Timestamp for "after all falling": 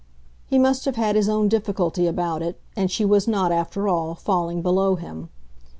3.51-4.63